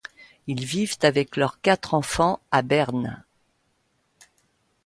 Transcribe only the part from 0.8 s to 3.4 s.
avec leurs quatre enfants à Berne.